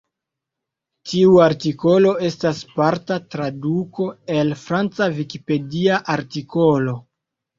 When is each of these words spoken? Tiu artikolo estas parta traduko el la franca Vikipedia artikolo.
Tiu 1.09 1.33
artikolo 1.47 2.13
estas 2.29 2.61
parta 2.79 3.17
traduko 3.35 4.07
el 4.39 4.49
la 4.53 4.57
franca 4.61 5.09
Vikipedia 5.19 5.99
artikolo. 6.17 6.97